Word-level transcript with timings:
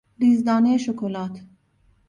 ریز 0.19 0.43
دانهی 0.43 0.79
شکلات 0.79 1.39